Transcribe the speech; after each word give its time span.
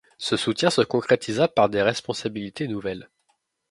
Ce 0.17 0.35
soutien 0.35 0.71
se 0.71 0.81
concrétisa 0.81 1.47
par 1.47 1.69
des 1.69 1.83
responsabilités 1.83 2.67
nouvelles. 2.67 3.07